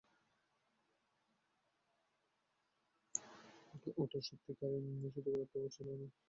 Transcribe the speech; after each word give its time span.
ওটা 3.97 4.19
সত্যিকার 4.27 4.71
অর্থে 5.35 5.57
ও 5.59 5.69
ছিল 5.69 5.87
না। 6.01 6.07